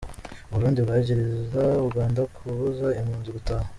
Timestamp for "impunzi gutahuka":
2.99-3.69